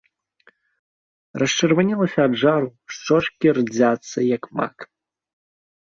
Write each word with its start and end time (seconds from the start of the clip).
Расчырванелася 1.41 2.19
ад 2.29 2.33
жару, 2.43 2.69
шчочкі 2.95 3.47
рдзяцца, 3.59 4.19
як 4.35 4.43
мак. 4.61 4.75